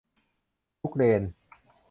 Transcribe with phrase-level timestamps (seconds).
[0.81, 1.21] ทุกเลน